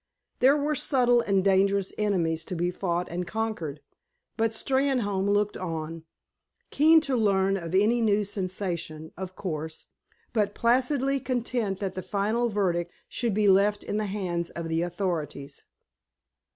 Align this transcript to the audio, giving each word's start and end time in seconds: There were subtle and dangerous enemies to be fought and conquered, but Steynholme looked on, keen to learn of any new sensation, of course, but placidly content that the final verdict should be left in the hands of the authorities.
There 0.39 0.57
were 0.57 0.73
subtle 0.73 1.21
and 1.21 1.43
dangerous 1.43 1.93
enemies 1.95 2.43
to 2.45 2.55
be 2.55 2.71
fought 2.71 3.07
and 3.11 3.27
conquered, 3.27 3.81
but 4.35 4.49
Steynholme 4.49 5.29
looked 5.29 5.55
on, 5.55 6.05
keen 6.71 7.01
to 7.01 7.15
learn 7.15 7.55
of 7.55 7.75
any 7.75 8.01
new 8.01 8.25
sensation, 8.25 9.11
of 9.15 9.35
course, 9.35 9.85
but 10.33 10.55
placidly 10.55 11.19
content 11.19 11.77
that 11.81 11.93
the 11.93 12.01
final 12.01 12.49
verdict 12.49 12.91
should 13.09 13.35
be 13.35 13.47
left 13.47 13.83
in 13.83 13.97
the 13.97 14.07
hands 14.07 14.49
of 14.49 14.69
the 14.69 14.81
authorities. 14.81 15.65